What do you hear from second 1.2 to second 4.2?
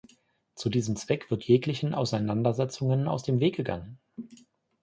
wird jeglichen Auseinandersetzungen aus dem Weg gegangen.